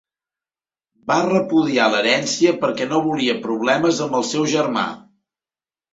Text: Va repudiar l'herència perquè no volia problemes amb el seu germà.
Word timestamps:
Va 1.11 1.17
repudiar 1.27 1.89
l'herència 1.95 2.55
perquè 2.63 2.87
no 2.95 3.03
volia 3.09 3.37
problemes 3.47 4.01
amb 4.07 4.19
el 4.21 4.29
seu 4.35 4.49
germà. 4.55 4.87